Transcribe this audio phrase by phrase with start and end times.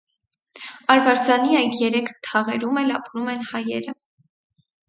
[0.93, 3.99] Արվարձանի այդ երեք թաղերում էլ ապրում են հայերը։